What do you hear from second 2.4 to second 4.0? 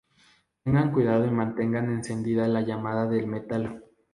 la llama del metal.